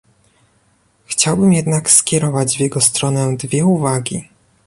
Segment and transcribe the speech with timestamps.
[1.05, 4.29] Chciałbym jednak skierować w jego stronę dwie uwagi